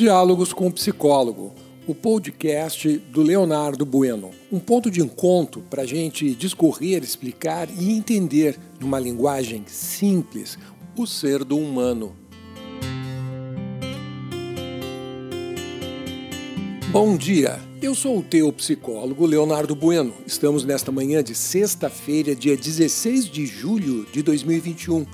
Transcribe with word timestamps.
Diálogos 0.00 0.54
com 0.54 0.66
o 0.66 0.72
Psicólogo, 0.72 1.52
o 1.86 1.94
podcast 1.94 2.88
do 3.12 3.20
Leonardo 3.20 3.84
Bueno. 3.84 4.30
Um 4.50 4.58
ponto 4.58 4.90
de 4.90 5.02
encontro 5.02 5.60
para 5.68 5.82
a 5.82 5.86
gente 5.86 6.34
discorrer, 6.34 7.04
explicar 7.04 7.68
e 7.68 7.92
entender, 7.92 8.58
numa 8.80 8.98
linguagem 8.98 9.62
simples, 9.66 10.58
o 10.96 11.06
ser 11.06 11.44
do 11.44 11.58
humano. 11.58 12.16
Bom 16.90 17.14
dia, 17.14 17.60
eu 17.82 17.94
sou 17.94 18.20
o 18.20 18.22
teu 18.22 18.50
psicólogo 18.54 19.26
Leonardo 19.26 19.74
Bueno. 19.74 20.14
Estamos 20.26 20.64
nesta 20.64 20.90
manhã 20.90 21.22
de 21.22 21.34
sexta-feira, 21.34 22.34
dia 22.34 22.56
16 22.56 23.26
de 23.26 23.44
julho 23.44 24.06
de 24.10 24.22
2021. 24.22 25.04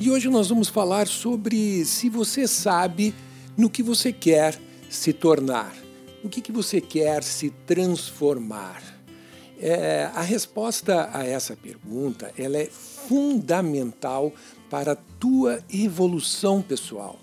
E 0.00 0.10
hoje 0.10 0.28
nós 0.28 0.48
vamos 0.48 0.66
falar 0.66 1.06
sobre 1.06 1.84
se 1.84 2.08
você 2.08 2.48
sabe 2.48 3.14
no 3.56 3.70
que 3.70 3.82
você 3.82 4.12
quer 4.12 4.60
se 4.90 5.12
tornar, 5.12 5.74
o 6.22 6.28
que, 6.28 6.40
que 6.40 6.52
você 6.52 6.80
quer 6.80 7.22
se 7.22 7.50
transformar. 7.66 8.82
É, 9.58 10.10
a 10.14 10.20
resposta 10.20 11.08
a 11.14 11.24
essa 11.24 11.56
pergunta 11.56 12.30
ela 12.36 12.58
é 12.58 12.66
fundamental 12.66 14.32
para 14.68 14.92
a 14.92 14.96
tua 15.18 15.64
evolução 15.72 16.60
pessoal. 16.60 17.18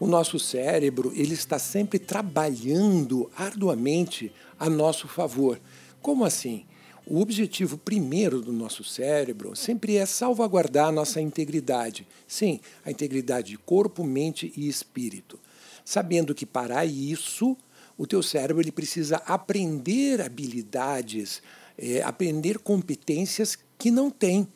O 0.00 0.06
nosso 0.06 0.38
cérebro 0.38 1.12
ele 1.14 1.34
está 1.34 1.58
sempre 1.58 1.98
trabalhando 1.98 3.30
arduamente 3.36 4.32
a 4.58 4.70
nosso 4.70 5.06
favor. 5.06 5.60
Como 6.00 6.24
assim? 6.24 6.64
O 7.06 7.20
objetivo 7.20 7.76
primeiro 7.78 8.40
do 8.40 8.52
nosso 8.52 8.82
cérebro 8.82 9.54
sempre 9.54 9.96
é 9.96 10.06
salvaguardar 10.06 10.88
a 10.88 10.92
nossa 10.92 11.20
integridade. 11.20 12.06
Sim, 12.26 12.58
a 12.84 12.90
integridade 12.90 13.50
de 13.50 13.58
corpo, 13.58 14.02
mente 14.02 14.52
e 14.56 14.66
espírito 14.66 15.38
sabendo 15.86 16.34
que 16.34 16.44
para 16.44 16.84
isso 16.84 17.56
o 17.96 18.06
teu 18.08 18.20
cérebro 18.20 18.60
ele 18.60 18.72
precisa 18.72 19.18
aprender 19.24 20.20
habilidades, 20.20 21.40
é, 21.78 22.02
aprender 22.02 22.58
competências 22.58 23.56
que 23.78 23.90
não 23.90 24.10
tem, 24.10 24.48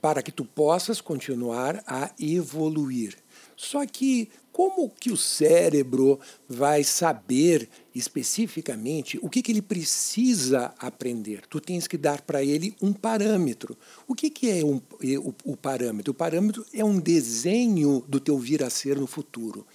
para 0.00 0.22
que 0.22 0.32
tu 0.32 0.42
possas 0.42 0.98
continuar 0.98 1.84
a 1.86 2.10
evoluir. 2.18 3.14
Só 3.54 3.84
que 3.84 4.30
como 4.50 4.88
que 4.88 5.12
o 5.12 5.16
cérebro 5.18 6.18
vai 6.48 6.82
saber 6.82 7.68
especificamente 7.94 9.18
o 9.20 9.28
que, 9.28 9.42
que 9.42 9.52
ele 9.52 9.60
precisa 9.60 10.74
aprender? 10.78 11.42
Tu 11.46 11.60
tens 11.60 11.86
que 11.86 11.98
dar 11.98 12.22
para 12.22 12.42
ele 12.42 12.74
um 12.80 12.94
parâmetro. 12.94 13.76
O 14.08 14.14
que, 14.14 14.30
que 14.30 14.50
é 14.50 14.64
um, 14.64 14.80
é, 15.02 15.18
o, 15.18 15.34
o 15.44 15.56
parâmetro? 15.58 16.12
O 16.12 16.14
parâmetro 16.14 16.64
é 16.72 16.82
um 16.82 16.98
desenho 16.98 18.02
do 18.08 18.18
teu 18.18 18.38
vir 18.38 18.62
a 18.62 18.70
ser 18.70 18.96
no 18.96 19.06
futuro 19.06 19.66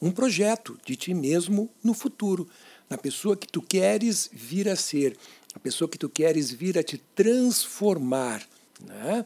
um 0.00 0.10
projeto 0.10 0.78
de 0.84 0.96
ti 0.96 1.14
mesmo 1.14 1.70
no 1.82 1.94
futuro, 1.94 2.48
na 2.88 2.96
pessoa 2.96 3.36
que 3.36 3.46
tu 3.46 3.60
queres 3.62 4.30
vir 4.32 4.68
a 4.68 4.76
ser, 4.76 5.16
a 5.54 5.58
pessoa 5.58 5.88
que 5.88 5.98
tu 5.98 6.08
queres 6.08 6.50
vir 6.50 6.78
a 6.78 6.82
te 6.82 6.98
transformar. 7.14 8.46
Né? 8.80 9.24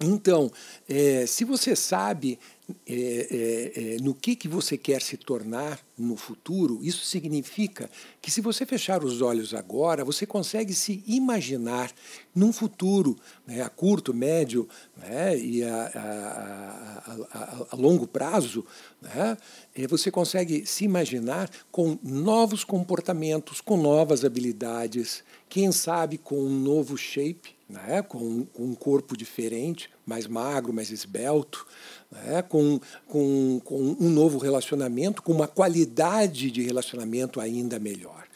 Então, 0.00 0.52
é, 0.88 1.24
se 1.26 1.44
você 1.44 1.74
sabe 1.74 2.38
é, 2.84 2.94
é, 2.94 3.94
é, 3.94 3.96
no 4.02 4.12
que, 4.12 4.34
que 4.34 4.48
você 4.48 4.76
quer 4.76 5.00
se 5.00 5.16
tornar 5.16 5.78
no 5.96 6.16
futuro, 6.16 6.80
isso 6.82 7.06
significa 7.06 7.88
que 8.20 8.28
se 8.28 8.40
você 8.40 8.66
fechar 8.66 9.04
os 9.04 9.22
olhos 9.22 9.54
agora, 9.54 10.04
você 10.04 10.26
consegue 10.26 10.74
se 10.74 11.02
imaginar 11.06 11.92
num 12.34 12.52
futuro 12.52 13.16
né, 13.46 13.62
a 13.62 13.68
curto, 13.68 14.12
médio 14.12 14.68
né, 14.96 15.38
e 15.38 15.62
a, 15.62 15.92
a, 15.94 17.38
a, 17.38 17.66
a 17.70 17.76
longo 17.76 18.06
prazo, 18.06 18.66
né, 19.00 19.38
é, 19.74 19.86
você 19.86 20.10
consegue 20.10 20.66
se 20.66 20.84
imaginar 20.84 21.48
com 21.70 21.96
novos 22.02 22.64
comportamentos, 22.64 23.60
com 23.60 23.76
novas 23.76 24.24
habilidades, 24.24 25.22
quem 25.48 25.70
sabe 25.70 26.18
com 26.18 26.36
um 26.36 26.60
novo 26.60 26.96
shape, 26.98 27.55
né, 27.68 28.02
com, 28.02 28.44
com 28.46 28.64
um 28.64 28.74
corpo 28.74 29.16
diferente, 29.16 29.90
mais 30.04 30.26
magro, 30.26 30.72
mais 30.72 30.90
esbelto, 30.90 31.66
né, 32.10 32.42
com, 32.42 32.80
com, 33.06 33.60
com 33.64 33.96
um 33.98 34.08
novo 34.08 34.38
relacionamento, 34.38 35.22
com 35.22 35.32
uma 35.32 35.48
qualidade 35.48 36.50
de 36.50 36.62
relacionamento 36.62 37.40
ainda 37.40 37.78
melhor. 37.78 38.26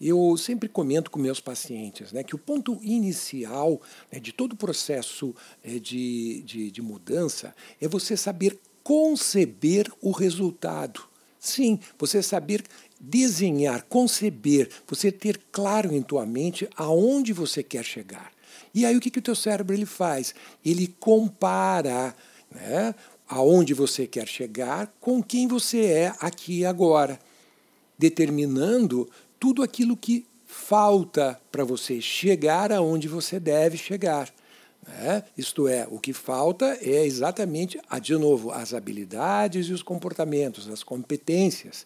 Eu 0.00 0.36
sempre 0.36 0.68
comento 0.68 1.10
com 1.10 1.18
meus 1.18 1.40
pacientes 1.40 2.12
né, 2.12 2.22
que 2.22 2.34
o 2.34 2.38
ponto 2.38 2.78
inicial 2.82 3.80
né, 4.12 4.20
de 4.20 4.32
todo 4.32 4.52
o 4.52 4.56
processo 4.56 5.34
é, 5.62 5.78
de, 5.78 6.42
de, 6.42 6.70
de 6.70 6.80
mudança 6.80 7.54
é 7.80 7.88
você 7.88 8.16
saber 8.16 8.58
conceber 8.82 9.90
o 10.00 10.12
resultado. 10.12 11.02
Sim, 11.38 11.78
você 11.98 12.22
saber 12.22 12.64
desenhar, 12.98 13.84
conceber, 13.88 14.70
você 14.86 15.12
ter 15.12 15.40
claro 15.52 15.94
em 15.94 16.02
tua 16.02 16.24
mente 16.24 16.68
aonde 16.76 17.32
você 17.32 17.62
quer 17.62 17.84
chegar. 17.84 18.32
E 18.78 18.86
aí 18.86 18.96
o 18.96 19.00
que, 19.00 19.10
que 19.10 19.18
o 19.18 19.22
teu 19.22 19.34
cérebro 19.34 19.74
ele 19.74 19.84
faz? 19.84 20.36
Ele 20.64 20.86
compara 21.00 22.14
né, 22.48 22.94
aonde 23.28 23.74
você 23.74 24.06
quer 24.06 24.28
chegar 24.28 24.94
com 25.00 25.20
quem 25.20 25.48
você 25.48 25.84
é 25.86 26.14
aqui 26.20 26.60
e 26.60 26.64
agora, 26.64 27.18
determinando 27.98 29.10
tudo 29.40 29.64
aquilo 29.64 29.96
que 29.96 30.24
falta 30.46 31.40
para 31.50 31.64
você 31.64 32.00
chegar 32.00 32.72
aonde 32.72 33.08
você 33.08 33.40
deve 33.40 33.76
chegar. 33.76 34.32
Né? 34.86 35.24
Isto 35.36 35.66
é, 35.66 35.84
o 35.90 35.98
que 35.98 36.12
falta 36.12 36.78
é 36.80 37.04
exatamente, 37.04 37.80
de 38.00 38.16
novo, 38.16 38.52
as 38.52 38.72
habilidades 38.72 39.66
e 39.66 39.72
os 39.72 39.82
comportamentos, 39.82 40.68
as 40.68 40.84
competências 40.84 41.84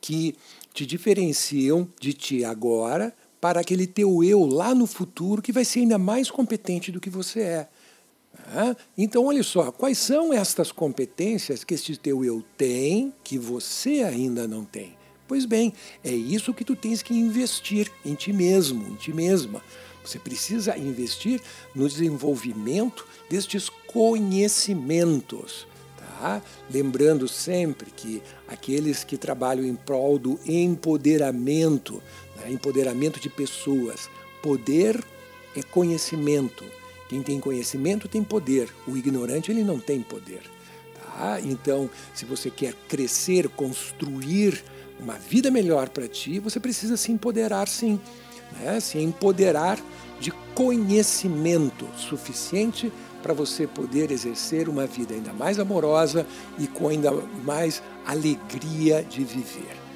que 0.00 0.36
te 0.72 0.86
diferenciam 0.86 1.88
de 2.00 2.12
ti 2.12 2.44
agora 2.44 3.12
para 3.40 3.60
aquele 3.60 3.86
teu 3.86 4.22
eu 4.22 4.44
lá 4.44 4.74
no 4.74 4.86
futuro 4.86 5.40
que 5.40 5.52
vai 5.52 5.64
ser 5.64 5.80
ainda 5.80 5.98
mais 5.98 6.30
competente 6.30 6.92
do 6.92 7.00
que 7.00 7.08
você 7.08 7.40
é. 7.40 7.68
Então, 8.96 9.26
olha 9.26 9.42
só, 9.42 9.70
quais 9.70 9.98
são 9.98 10.32
estas 10.32 10.72
competências 10.72 11.64
que 11.64 11.74
este 11.74 11.96
teu 11.96 12.24
eu 12.24 12.44
tem 12.56 13.12
que 13.22 13.38
você 13.38 14.02
ainda 14.02 14.46
não 14.46 14.64
tem? 14.64 14.96
Pois 15.28 15.44
bem, 15.44 15.72
é 16.02 16.10
isso 16.10 16.52
que 16.52 16.64
tu 16.64 16.74
tens 16.74 17.02
que 17.02 17.14
investir 17.14 17.90
em 18.04 18.14
ti 18.14 18.32
mesmo, 18.32 18.86
em 18.88 18.96
ti 18.96 19.12
mesma. 19.12 19.62
Você 20.04 20.18
precisa 20.18 20.76
investir 20.76 21.40
no 21.74 21.88
desenvolvimento 21.88 23.06
destes 23.28 23.68
conhecimentos. 23.68 25.68
Tá? 25.96 26.42
Lembrando 26.68 27.28
sempre 27.28 27.90
que 27.90 28.20
aqueles 28.48 29.04
que 29.04 29.16
trabalham 29.16 29.64
em 29.64 29.76
prol 29.76 30.18
do 30.18 30.40
empoderamento, 30.44 32.02
né? 32.40 32.50
empoderamento 32.50 33.20
de 33.20 33.28
pessoas, 33.28 34.08
poder 34.42 35.02
é 35.56 35.62
conhecimento. 35.62 36.64
Quem 37.08 37.22
tem 37.22 37.40
conhecimento 37.40 38.08
tem 38.08 38.22
poder, 38.22 38.68
o 38.86 38.96
ignorante 38.96 39.50
ele 39.50 39.64
não 39.64 39.80
tem 39.80 40.00
poder. 40.00 40.42
Tá? 40.94 41.40
Então, 41.40 41.90
se 42.14 42.24
você 42.24 42.50
quer 42.50 42.74
crescer, 42.88 43.48
construir 43.48 44.62
uma 44.98 45.14
vida 45.14 45.50
melhor 45.50 45.88
para 45.88 46.06
ti, 46.06 46.38
você 46.38 46.60
precisa 46.60 46.96
se 46.96 47.10
empoderar 47.10 47.66
sim. 47.66 47.98
Né? 48.52 48.78
Se 48.80 48.98
empoderar 48.98 49.80
de 50.20 50.30
conhecimento 50.54 51.88
suficiente 51.96 52.92
para 53.22 53.34
você 53.34 53.66
poder 53.66 54.10
exercer 54.10 54.68
uma 54.68 54.86
vida 54.86 55.14
ainda 55.14 55.32
mais 55.32 55.58
amorosa 55.58 56.26
e 56.58 56.66
com 56.66 56.88
ainda 56.88 57.10
mais 57.44 57.82
alegria 58.06 59.02
de 59.02 59.24
viver. 59.24 59.89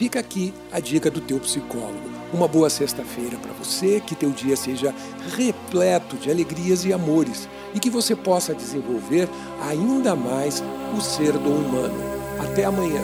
Fica 0.00 0.18
aqui 0.18 0.54
a 0.72 0.80
dica 0.80 1.10
do 1.10 1.20
teu 1.20 1.38
psicólogo. 1.38 2.08
Uma 2.32 2.48
boa 2.48 2.70
sexta-feira 2.70 3.36
para 3.36 3.52
você, 3.52 4.00
que 4.00 4.14
teu 4.14 4.30
dia 4.30 4.56
seja 4.56 4.94
repleto 5.36 6.16
de 6.16 6.30
alegrias 6.30 6.86
e 6.86 6.92
amores 6.94 7.46
e 7.74 7.78
que 7.78 7.90
você 7.90 8.16
possa 8.16 8.54
desenvolver 8.54 9.28
ainda 9.60 10.16
mais 10.16 10.64
o 10.96 11.02
ser 11.02 11.32
do 11.32 11.50
humano. 11.50 12.00
Até 12.42 12.64
amanhã. 12.64 13.02